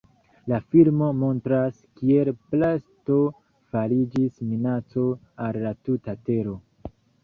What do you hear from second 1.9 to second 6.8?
kiel plasto fariĝis minaco al la tuta tero.